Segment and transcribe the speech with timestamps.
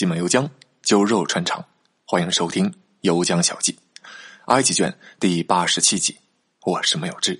[0.00, 0.48] 西门油浆，
[0.80, 1.62] 酒肉穿肠。
[2.06, 2.70] 欢迎收听
[3.02, 3.72] 《油浆小记》，
[4.46, 6.16] 埃及卷第八十七集。
[6.62, 7.38] 我是没有志。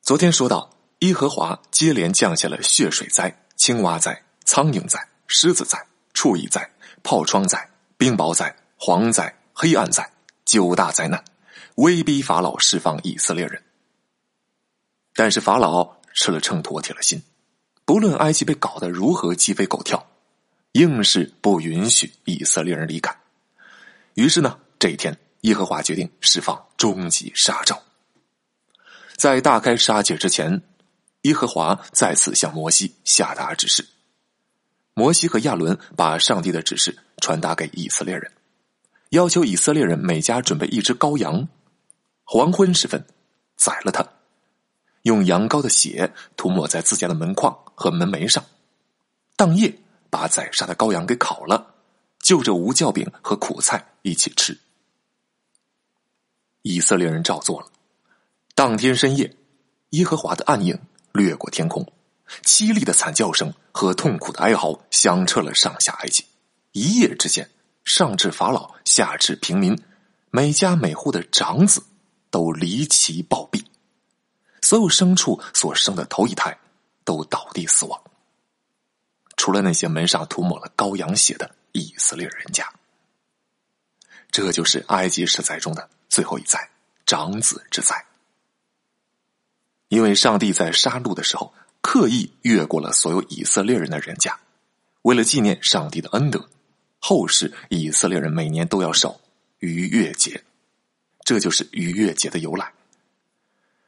[0.00, 4.98] 昨天说到，耶和华接连降下了血水灾、青蛙灾、苍蝇灾、
[5.28, 5.78] 狮子灾、
[6.12, 6.68] 畜蚁灾、
[7.04, 10.12] 炮疮灾、冰雹灾、蝗灾、黑暗灾
[10.44, 11.22] 九大灾难，
[11.76, 13.62] 威逼法老释放以色列人。
[15.14, 17.22] 但是法老吃了秤砣铁了心，
[17.84, 20.06] 不论埃及被搞得如何鸡飞狗跳，
[20.72, 23.14] 硬是不允许以色列人离开。
[24.14, 27.82] 于是呢，这一天，耶和华决定释放终极杀招。
[29.16, 30.62] 在大开杀戒之前，
[31.22, 33.86] 耶和华再次向摩西下达指示。
[34.94, 38.30] 摩西和亚伦把上帝的指示传达给以色列人，
[39.10, 41.48] 要求以色列人每家准备一只羔羊，
[42.24, 43.06] 黄昏时分
[43.56, 44.06] 宰了它。
[45.02, 48.44] 用羊羔的血涂抹在自家的门框和门楣上，
[49.36, 49.74] 当夜
[50.10, 51.74] 把宰杀的羔羊给烤了，
[52.20, 54.58] 就着无酵饼和苦菜一起吃。
[56.62, 57.66] 以色列人照做了。
[58.54, 59.34] 当天深夜，
[59.90, 60.78] 耶和华的暗影
[61.12, 61.84] 掠过天空，
[62.44, 66.24] 凄厉的惨叫声和痛苦的哀嚎响彻了上下埃及。
[66.72, 67.50] 一夜之间，
[67.84, 69.76] 上至法老，下至平民，
[70.30, 71.82] 每家每户的长子
[72.30, 73.61] 都离奇暴毙。
[74.72, 76.58] 所有牲畜所生的头一胎
[77.04, 78.02] 都倒地死亡，
[79.36, 82.72] 除了那些门上涂抹了羔羊血的以色列人家。
[84.30, 86.70] 这就是埃及十灾中的最后一灾——
[87.04, 88.02] 长子之灾。
[89.88, 94.40] 因为上帝在杀戮的时候刻意越过了所有以色列人的人家，
[95.02, 96.48] 为了纪念上帝的恩德，
[96.98, 99.20] 后世以色列人每年都要守
[99.58, 100.42] 逾越节，
[101.26, 102.72] 这就是逾越节的由来。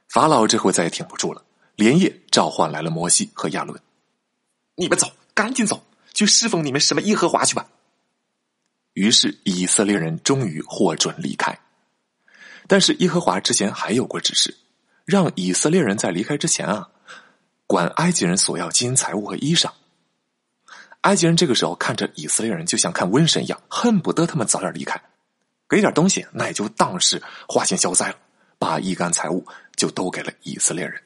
[0.08, 1.42] 法老这回再也挺不住了，
[1.76, 3.80] 连夜召唤来了摩西和亚伦
[4.76, 7.66] ：“你们走，赶紧走，去侍奉你们什么耶和华去吧。”
[8.94, 11.58] 于是以色列人终于获准离开。
[12.68, 14.56] 但是耶和华之前还有过指示，
[15.04, 16.88] 让以色列人在离开之前啊，
[17.66, 19.70] 管埃及人索要金银财物和衣裳。
[21.00, 25.02] 埃及人这个时候看着以色列人，就像看瘟神一样，恨不得他们早点离开，
[25.68, 28.16] 给点东西，那也就当是花钱消灾了。
[28.56, 29.44] 把一干财物
[29.76, 31.00] 就都给了以色列人。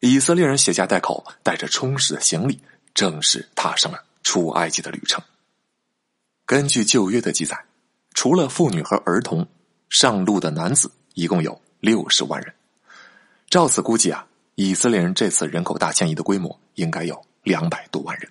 [0.00, 2.60] 以色列人携家带口，带着充实的行李，
[2.94, 5.22] 正式踏上了出埃及的旅程。
[6.44, 7.64] 根据旧约的记载，
[8.12, 9.48] 除了妇女和儿童，
[9.88, 12.54] 上路的男子一共有六十万人。
[13.48, 18.30] 照此估计啊，以色列人这次人口大迁移的规模应该有两百多万人。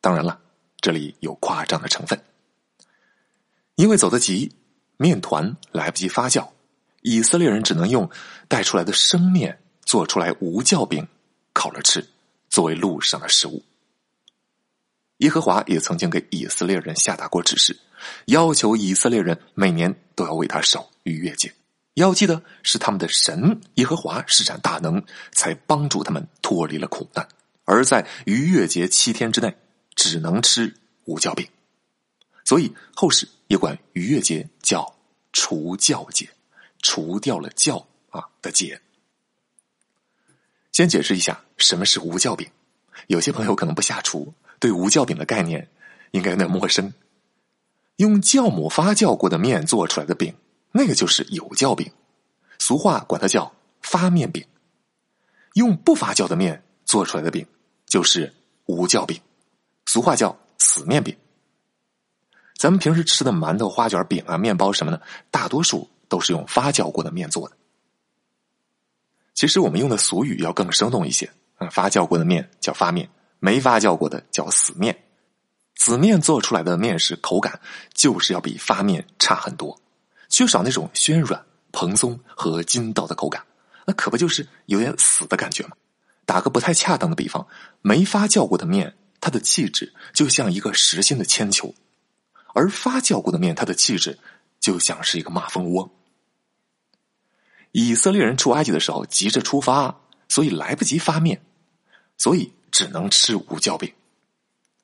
[0.00, 0.40] 当然了，
[0.80, 2.20] 这里有夸张的成分，
[3.76, 4.52] 因为走得急，
[4.96, 6.48] 面团来不及发酵。
[7.02, 8.08] 以色列人只能用
[8.48, 11.06] 带出来的生面做出来无酵饼
[11.52, 12.08] 烤了吃，
[12.48, 13.62] 作为路上的食物。
[15.18, 17.78] 耶和华也曾经给以色列人下达过指示，
[18.26, 21.52] 要求以色列人每年都要为他守逾越节。
[21.94, 27.28] 要记得是他们的神耶和华施展大能，才帮助他们脱离了苦难。
[27.64, 29.54] 而在逾越节七天之内，
[29.94, 30.74] 只能吃
[31.04, 31.46] 无酵饼，
[32.44, 34.94] 所以后世也管逾越节叫
[35.32, 36.28] 除酵节。
[36.82, 38.80] 除掉了酵啊的解。
[40.72, 42.50] 先解释一下什么是无酵饼，
[43.06, 45.68] 有些朋友可能不下厨，对无酵饼的概念
[46.10, 46.92] 应该有点陌生。
[47.96, 50.34] 用酵母发酵过的面做出来的饼，
[50.72, 51.92] 那个就是有酵饼，
[52.58, 54.44] 俗话管它叫发面饼。
[55.54, 57.46] 用不发酵的面做出来的饼，
[57.86, 58.32] 就是
[58.64, 59.20] 无酵饼，
[59.84, 61.14] 俗话叫死面饼。
[62.56, 65.90] 咱们平时吃的馒头、花卷、饼啊、面包什么的，大多数。
[66.12, 67.56] 都是用发酵过的面做的。
[69.32, 73.08] 其实我们用的俗语要更生动一些，啊，发酵过的面叫发面，
[73.38, 75.04] 没发酵过的叫死面。
[75.74, 77.58] 死面做出来的面食口感
[77.94, 79.80] 就是要比发面差很多，
[80.28, 81.42] 缺少那种暄软、
[81.72, 83.42] 蓬松和筋道的口感，
[83.86, 85.70] 那可不就是有点死的感觉吗？
[86.26, 87.46] 打个不太恰当的比方，
[87.80, 91.74] 没发酵过的面，它的气质就像一个实心的铅球，
[92.52, 94.18] 而发酵过的面，它的气质
[94.60, 95.90] 就像是一个马蜂窝。
[97.72, 101.42] 以色列人出埃及的时候急着出发，所以来不及发面，
[102.16, 103.92] 所以只能吃无酵饼。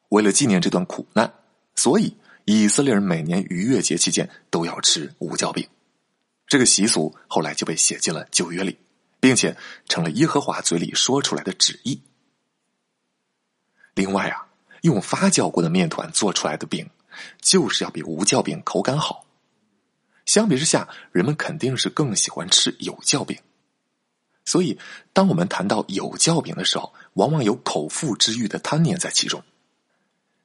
[0.08, 1.32] 为了纪念这段苦难，
[1.76, 2.14] 所以
[2.46, 5.68] 以色列人每年逾越节期间都要吃无酵饼。
[6.46, 8.78] 这个习俗后来就被写进了旧约里，
[9.20, 9.54] 并且
[9.86, 12.00] 成了耶和华嘴里说出来的旨意。
[13.94, 14.48] 另外啊，
[14.80, 16.88] 用发酵过的面团做出来的饼，
[17.42, 19.26] 就是要比无酵饼口感好。
[20.28, 23.40] 相比之下，人们肯定是更喜欢吃有酵饼，
[24.44, 24.78] 所以，
[25.14, 29.42] 当我们谈到有教饼的时候，往往有口腹之欲的贪念在其中。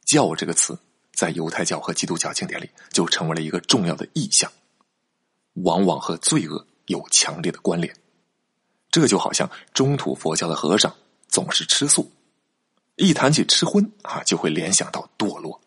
[0.05, 0.79] 教这个词，
[1.11, 4.49] 在犹太教和基督教经典里，就成为了一个重要的意象，
[5.55, 7.93] 往往和罪恶有强烈的关联。
[8.89, 10.95] 这就好像中土佛教的和尚
[11.27, 12.09] 总是吃素，
[12.95, 15.59] 一谈起吃荤啊，就会联想到堕落。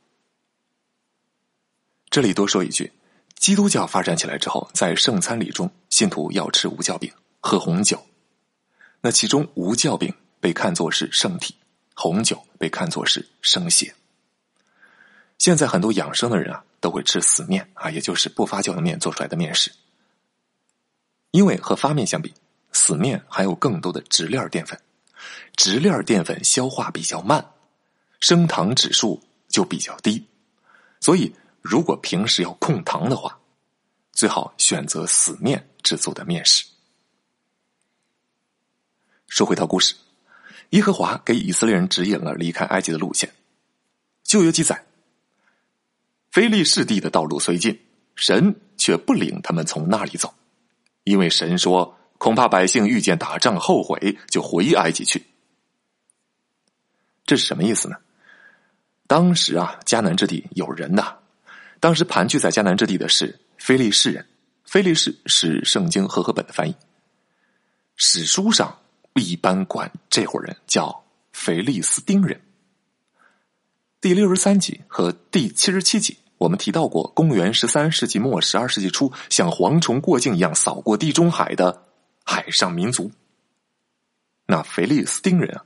[2.09, 2.91] 这里多说一句，
[3.37, 8.05] 基督教发展起来之后，在圣餐礼中，信徒要吃无酵饼，喝红酒。
[9.01, 11.55] 那其中无酵饼被看作是圣体，
[11.95, 13.95] 红酒被看作是生血。
[15.39, 19.71] 现在很多养生的人啊，都会吃死面啊，也就是不发酵的面做出来的面食。
[21.31, 22.33] 因为和发面相比，
[22.73, 24.81] 死面含有更多的直链淀粉，
[25.55, 27.47] 直链淀粉消化比较慢，
[28.19, 30.27] 升糖指数就比较低，
[31.01, 31.33] 所以
[31.69, 33.37] 如果平时要控糖的话，
[34.13, 36.65] 最好选择死面制作的面食。
[39.27, 39.97] 说回到故事，
[40.71, 43.35] 耶和华给以色列人指引了离开埃及的路线。
[44.23, 44.87] 旧约记载，
[46.31, 47.77] 非利士地的道路虽近，
[48.15, 50.33] 神却不领他们从那里走，
[51.03, 55.27] 因为神说，恐怕百姓遇见打仗后悔，就回埃及去。
[57.25, 57.97] 这是什么意思呢？
[59.09, 61.17] 当时啊，迦南之地有人呐，
[61.81, 64.27] 当时盘踞在迦南之地的是非利士人，
[64.65, 66.75] 非利士是圣经和合本的翻译，
[67.97, 68.79] 史书上。
[69.19, 72.39] 一般管这伙人叫腓利斯丁人。
[73.99, 81.85] 第六十三集和第七十七集，我们提到过，公元十三世纪末、十二世纪初，像蝗虫过境一样扫过地中海的
[82.25, 83.11] 海上民族。
[84.45, 85.65] 那腓利斯丁人啊，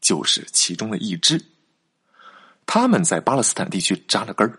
[0.00, 1.44] 就是其中的一支。
[2.66, 4.56] 他们在巴勒斯坦地区扎了根儿。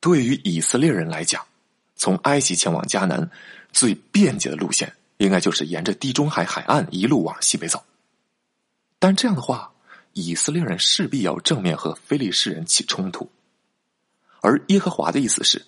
[0.00, 1.46] 对于以色列人来讲，
[1.94, 3.30] 从埃及前往迦南
[3.72, 4.92] 最便捷的路线。
[5.20, 7.84] 应该就是沿着地中海海岸一路往西北走，
[8.98, 9.70] 但这样的话，
[10.14, 13.30] 以色列人势必要正面和非利士人起冲突，
[14.40, 15.66] 而耶和华的意思是，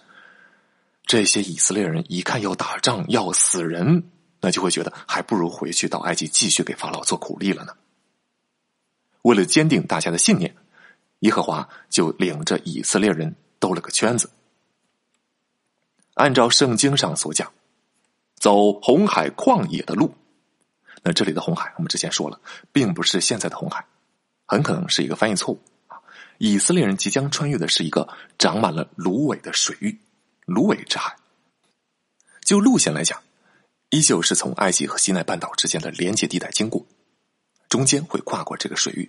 [1.05, 4.05] 这些以色列人一看要打仗要死人，
[4.41, 7.75] 那就会觉得还不如回去到埃及继续给法老做苦力了呢。
[9.21, 10.57] 为了坚定大家的信念，
[11.19, 14.29] 耶和华就领着以色列人兜了个圈子，
[16.15, 17.53] 按照圣经上所讲。
[18.35, 20.13] 走红海旷野的路，
[21.05, 22.41] 那这里的红海，我们之前说了，
[22.73, 23.87] 并不是现在的红海，
[24.47, 26.03] 很可能是一个翻译错误啊。
[26.39, 29.97] 以色列人即将穿越的是一个长满了芦苇的水域——
[30.45, 31.17] 芦苇之海。
[32.41, 33.23] 就路线来讲，
[33.91, 36.85] 依旧是从埃及和西奈半岛之间的连接地带经过，
[37.69, 39.09] 中间会跨过这个水域。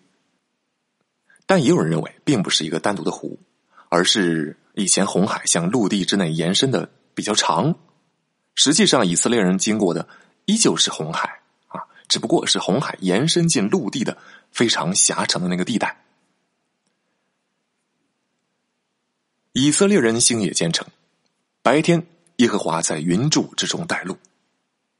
[1.47, 3.39] 但也有人认为，并不是一个单独的湖，
[3.93, 7.75] 而是以前红海向陆地之内延伸的比较长。
[8.55, 10.07] 实际上，以色列人经过的
[10.45, 14.17] 依旧是红海啊，只不过是红海延伸进陆地的
[14.51, 16.03] 非常狭长的那个地带。
[19.51, 20.87] 以色列人星夜兼程，
[21.61, 22.07] 白天
[22.37, 24.17] 耶和华在云柱之中带路，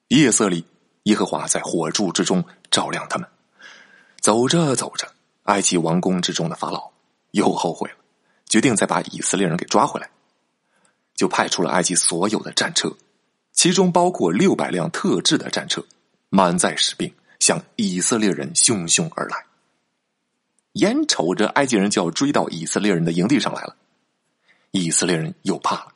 [0.10, 0.64] 夜色里
[1.06, 3.28] 耶和华在火柱之中照亮他们。
[4.22, 5.12] 走着走着，
[5.46, 6.92] 埃及王宫之中的法老
[7.32, 7.98] 又后悔了，
[8.54, 10.08] 决定再把以色列人给抓回来，
[11.16, 12.96] 就派出了埃及所有的战车。
[13.52, 15.84] 其中包括六百辆特制的战车，
[16.30, 19.44] 满载士兵向以色列人汹汹而来。
[20.74, 23.76] 眼瞅着埃及人就要追到以色列人的营地上来了，
[24.70, 25.88] 以色列人又怕了，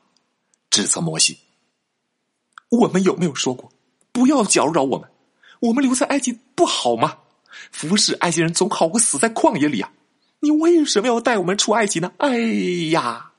[0.71, 1.37] 指责摩西
[2.69, 3.71] ：“我们有没有说过
[4.11, 5.07] 不要搅扰我们？
[5.59, 7.19] 我们留在埃及不好吗？
[7.71, 9.91] 服侍埃及人总好过死在旷野里啊！
[10.39, 12.37] 你为什么要带我们出埃及呢？”哎
[12.91, 13.31] 呀！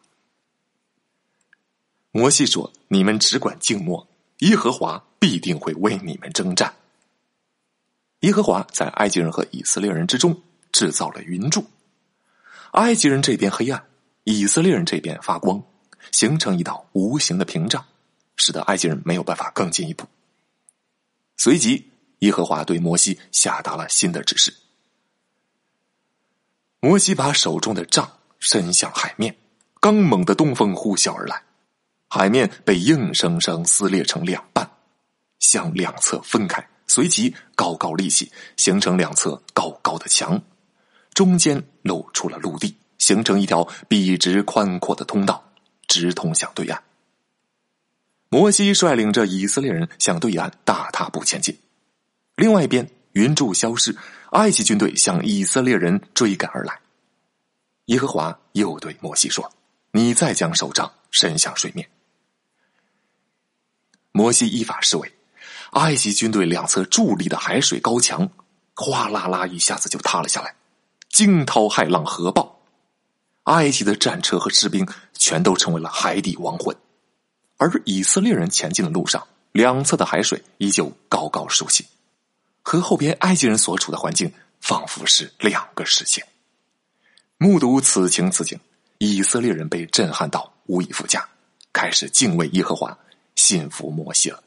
[2.10, 6.74] 摩西说：“你们只管静默，耶和华必定会为你们征战。”
[8.20, 11.64] 耶和华在埃及人和以色列人之中制造了云柱，
[12.72, 13.86] 埃及人这边黑暗，
[14.24, 15.62] 以色列人这边发光，
[16.10, 17.84] 形成一道无形的屏障，
[18.36, 20.04] 使得埃及人没有办法更进一步。
[21.36, 21.88] 随即，
[22.20, 24.52] 耶和华对摩西下达了新的指示：
[26.80, 28.08] 摩西把手中的杖
[28.38, 29.36] 伸向海面，
[29.80, 31.42] 刚猛的东风呼啸而来。
[32.08, 34.70] 海面被硬生生撕裂成两半，
[35.40, 40.40] 向两侧分开，随即高高立起，形成两侧高高的墙，
[41.12, 45.52] 中间露出了陆地，形成一条笔直宽阔的通道，
[45.88, 46.80] 直通向对岸。
[48.30, 51.58] 摩西率领着以色列人向对岸大踏步前进。
[52.36, 53.96] 另外一边，云柱消失，
[54.30, 56.78] 埃及军队向以色列人追赶而来。
[57.86, 59.50] 耶和华又对摩西说
[59.90, 61.90] ：“你再将手杖伸向水面。”
[64.14, 65.12] 摩西依法施为，
[65.72, 68.30] 埃及军队两侧伫立的海水高墙，
[68.76, 70.54] 哗啦啦一下子就塌了下来，
[71.08, 72.60] 惊涛骇浪核爆，
[73.44, 76.76] 埃及的战车和士兵全都成为了海底亡魂，
[77.56, 81.84] 而以色列人前进的路上，两侧的海水依旧高高竖起，
[82.70, 86.22] 和后边埃及人所处的环境仿佛是两个世界。
[87.38, 88.60] 目睹此情此景，
[88.98, 91.26] 以色列人被震撼到无以复加，
[91.72, 92.98] 开始敬畏耶和华，
[93.36, 94.44] 信服摩西了。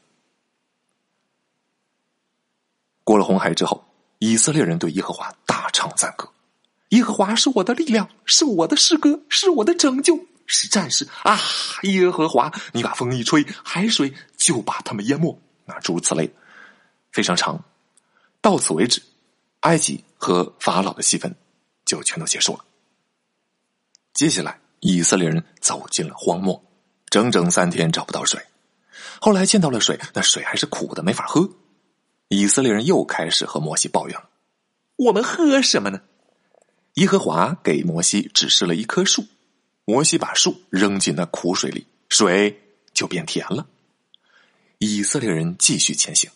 [3.02, 3.84] 过了红海之后，
[4.20, 6.30] 以色列人对耶和华大唱赞歌
[6.90, 11.40] ：“耶和华是我的力量，是我的诗歌，是我的拯救，是战士啊！
[11.82, 15.36] 耶和华，你把风一吹，海水就把他们淹没。”
[15.66, 16.32] 啊，诸如此类，
[17.10, 17.60] 非常长。
[18.42, 19.00] 到此为止，
[19.60, 21.34] 埃及和法老的戏份
[21.86, 22.64] 就全都结束了。
[24.12, 26.62] 接下来，以色列人走进了荒漠，
[27.08, 28.44] 整整三天找不到水。
[29.20, 31.48] 后来见到了水，那水还是苦的，没法喝。
[32.28, 34.28] 以色列人又开始和摩西抱怨了
[34.96, 36.00] ：“我们喝什么呢？”
[36.94, 39.24] 耶和华给摩西指示了一棵树，
[39.84, 42.60] 摩西把树扔进那苦水里，水
[42.92, 43.66] 就变甜了。
[44.78, 46.30] 以色列人继续前行，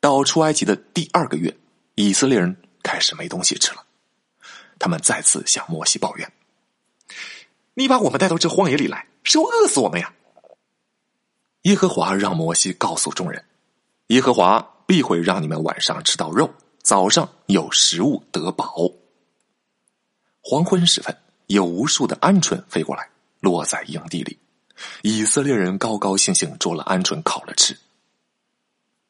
[0.00, 1.56] 到出埃及的第二个月，
[1.94, 3.84] 以色列人开始没东西吃了。
[4.78, 6.32] 他们再次向摩西抱怨
[7.74, 10.12] ：“你把我们带到这荒野里来，是要饿死我们呀！”
[11.62, 13.44] 耶和华让摩西告诉众人
[14.08, 16.52] ：“耶和华。”必会让你们晚上吃到肉，
[16.82, 18.90] 早上有食物得饱。
[20.40, 21.16] 黄昏时分，
[21.46, 24.36] 有无数的鹌鹑飞过来，落在营地里。
[25.02, 27.78] 以色列人高高兴兴捉了鹌鹑烤了吃。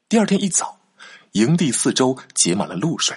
[0.06, 0.78] 第二天一早，
[1.32, 3.16] 营地四周结满了露水，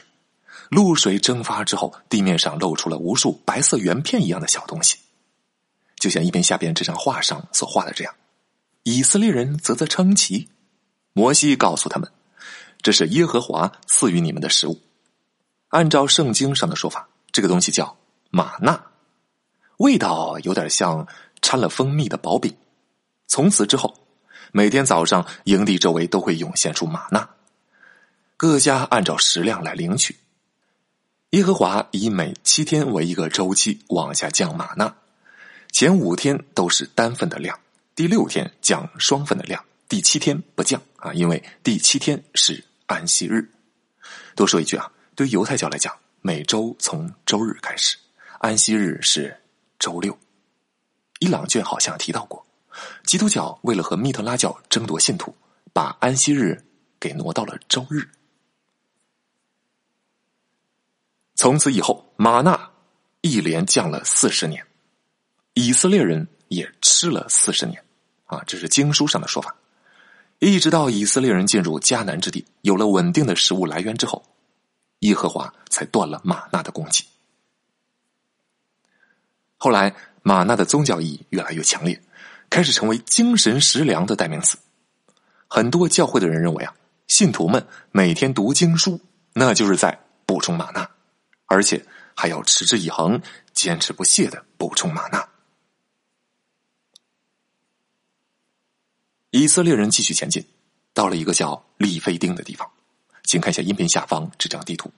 [0.70, 4.98] 露水蒸发之后，地面上露出了无数白色圆片一样的小东西，
[5.98, 8.14] 就像一边下边这张画上所画的这样。
[8.84, 10.50] 以色列人啧啧称奇。
[11.14, 12.12] 摩西告诉他们。
[12.82, 14.82] 这是耶和华赐予你们的食物。
[15.70, 17.98] 按照圣经上的说法，这个东西叫
[18.30, 18.84] 玛纳，
[19.78, 21.08] 味道有点像
[21.42, 22.54] 掺了蜂蜜的薄饼。
[23.28, 23.96] 从此之后，
[24.52, 27.30] 每天早上营地周围都会涌现出玛纳，
[28.44, 30.18] 各家按照食量来领取。
[31.30, 34.94] 耶和华以每七天为一个周期往下降玛纳，
[35.72, 37.58] 前五天都是单份的量，
[37.96, 42.62] 第六天降双份的量，第七天不降啊，因为第七天是。
[42.86, 43.50] 安息日，
[44.36, 47.96] 多说一句啊，对犹太教来讲，每周从周日开始，
[48.40, 49.34] 安息日是
[49.80, 50.20] 周六。
[51.20, 52.46] 伊朗卷好像提到过，
[53.06, 55.34] 基督教为了和密特拉教争夺信徒，
[55.72, 56.62] 把安息日
[57.00, 58.06] 给挪到了周日。
[61.36, 62.72] 从此以后，玛纳
[63.22, 64.66] 一连降了四十年，
[65.54, 67.84] 以色列人也吃了四十年，
[68.26, 69.56] 啊，这是经书上的说法。
[70.40, 74.24] 一直到以色列人进入迦南之地，有了稳定的食物来源之后，
[75.00, 77.06] 耶和华才断了玛纳的供给。
[79.58, 82.02] 后来，玛纳的宗教意义越来越强烈，
[82.50, 84.58] 开始成为精神食粮的代名词。
[85.48, 86.74] 很多教会的人认为啊，
[87.08, 89.00] 信徒们每天读经书，
[89.34, 90.90] 那就是在补充玛纳，
[91.54, 93.22] 而且还要持之以恒、
[93.54, 95.30] 坚持不懈的补充玛纳。
[99.30, 100.44] 以色列人继续前进，
[100.96, 102.68] 到了一个叫利菲丁的地方。
[103.24, 104.92] 请看一下音频下方这张地图，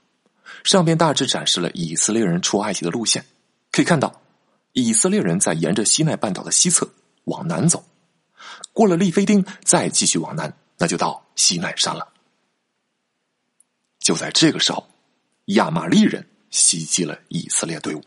[0.64, 3.26] 上边大致展示了以色列人出埃及的路线。
[3.70, 4.22] 可以看到，
[4.72, 6.90] 以色列人在沿着西奈半岛的西侧
[7.24, 7.84] 往南走，
[8.72, 12.12] 过了利菲丁，再继续往南，那就到西奈山了。
[13.98, 14.88] 就在这个时候，
[15.46, 18.02] 亚玛利人袭击了以色列队伍。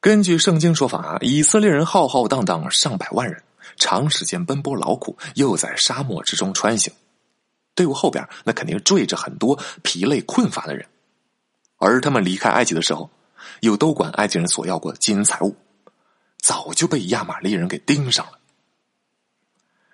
[0.00, 3.42] 根据圣经说法，以色列人浩浩荡荡上百万人。
[3.76, 6.92] 长时间奔波劳苦，又在沙漠之中穿行，
[7.74, 10.86] 队伍后边那肯定缀着很多疲累困乏的人，
[11.76, 13.10] 而他们离开埃及的时候，
[13.60, 15.56] 又都管埃及人索要过金银财物，
[16.38, 18.38] 早就被亚玛力人给盯上了。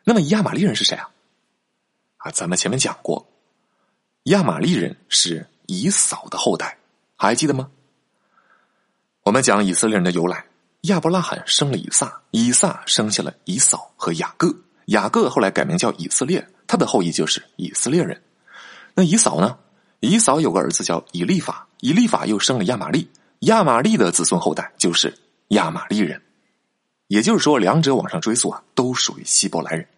[0.03, 1.11] 那么亚玛力人是谁啊？
[2.17, 3.29] 啊，咱们前面讲过，
[4.25, 6.79] 亚玛力人是以扫的后代，
[7.17, 7.71] 还记得吗？
[9.23, 10.47] 我们讲以色列人的由来。
[10.83, 14.55] 亚伯拉罕生了以撒，以撒生下了以扫和雅各，
[14.87, 18.23] 雅各后来改名叫以色列，他的后裔就是以色列人。
[18.95, 19.59] 那以扫呢？
[20.01, 25.13] 以扫有个儿子叫以利法，以利法又生了亚玛利，亚玛利的子孙后代就是
[25.49, 26.23] 亚玛利人。
[27.09, 29.89] 也就是说，两者往上追溯啊，都属于希伯来人。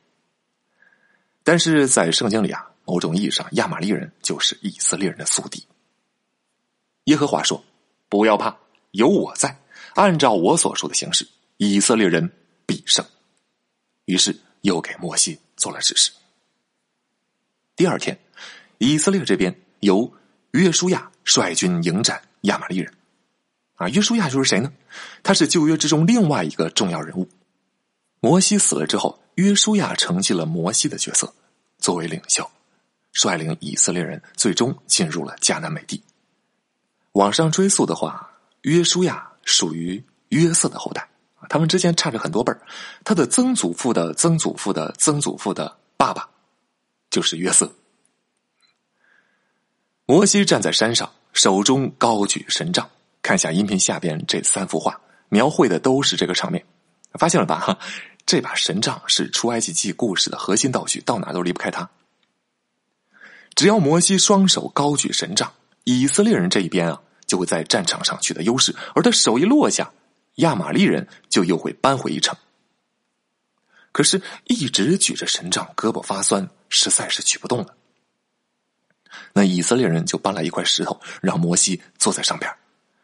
[1.43, 5.63] 但是在圣经里啊，某种意义上，亚玛利人就是以色列人的宿敌。
[7.05, 7.63] 耶和华说
[8.09, 8.57] ：“不要怕，
[8.93, 9.61] 有我在。”
[9.93, 11.29] 按照我所说的形式，
[11.59, 12.33] 以色列人
[12.65, 13.05] 必胜。
[14.07, 16.11] 于是又给摩西做了指示。
[17.77, 18.19] 第二天，
[18.79, 20.11] 以色列这边由
[20.53, 22.91] 约书亚率军迎战亚玛力人。
[23.75, 24.73] 啊，约书亚就是谁呢？
[25.23, 27.29] 他是旧约之中另外一个重要人物。
[28.21, 31.35] 摩西死了之后，约书亚承继了摩西的角色，
[31.79, 32.51] 作为领袖，
[33.19, 36.01] 率领以色列人最终进入了迦南美地。
[37.13, 38.31] 往上追溯的话，
[38.63, 41.09] 约书亚属于约瑟的后代，
[41.49, 42.61] 他们之间差着很多辈儿。
[43.03, 46.29] 他的曾祖父的曾祖父的曾祖父的爸爸
[47.11, 47.73] 就是约瑟。
[50.07, 52.89] 摩西站在山上，手中高举神杖。
[53.21, 56.65] 看下音频下边这三幅画，描绘的都是这个场面，
[57.15, 57.59] 发现了吧？
[57.59, 57.79] 哈，
[58.25, 61.91] 这把神杖是出埃及记故事的核心道具，到哪都离不开它。
[63.59, 69.91] 只要摩西双手高举神杖，以色列人这一边啊就会在战场上取得优势，而他手一落下，
[70.37, 72.37] 亚玛利人就又会扳回一城。
[73.91, 77.75] 可是，一直举着神杖，胳膊发酸，实在是举不动了。
[79.33, 82.49] 那以色列人就搬来一块石头，让摩西坐在上边。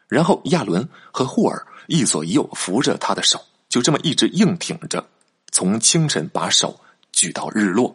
[0.07, 5.05] 然后亚伦和霍尔一左一右扶着他的手，就这么一直硬挺着，
[5.51, 6.79] 从清晨把手
[7.11, 7.93] 举到日落。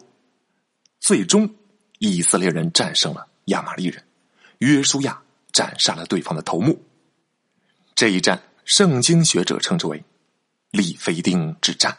[1.01, 1.49] 最终，
[2.01, 4.03] 以色列人战胜了亚玛利人，
[4.59, 6.83] 约书亚斩杀了对方的头目。
[7.95, 10.03] 这一战，圣经学者称之为
[10.73, 11.97] “利非丁之战”。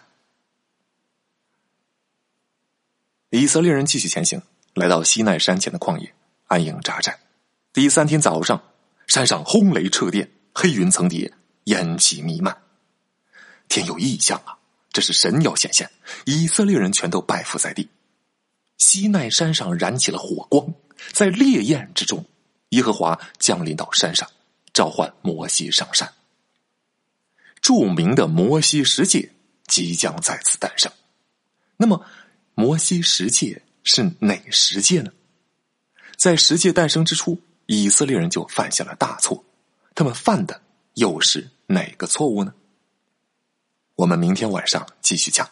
[3.29, 4.41] 以色列人继续前行，
[4.74, 6.13] 来到西奈山前的旷野
[6.48, 7.17] 安营扎寨。
[7.72, 8.62] 第三天早上。
[9.08, 11.34] 山上轰雷掣电，黑云层叠，
[11.65, 12.58] 烟气弥漫。
[13.67, 14.58] 天有异象啊！
[14.93, 15.91] 这是神要显现，
[16.25, 17.89] 以色列人全都拜伏在地。
[18.82, 20.74] 西奈山上燃起了火光，
[21.14, 22.26] 在烈焰之中，
[22.70, 24.28] 耶和华降临到山上，
[24.74, 26.12] 召唤摩西上山。
[27.62, 29.34] 著名的摩西十诫
[29.68, 30.92] 即将再次诞生。
[31.78, 32.04] 那么，
[32.56, 35.12] 摩西十诫是哪十诫呢？
[36.18, 37.40] 在十诫诞生之初。
[37.68, 39.46] 以色列人就犯下了大错，
[39.96, 40.62] 他们犯的
[40.96, 42.54] 又是哪个错误呢？
[43.96, 45.48] 我们明天晚上继续讲。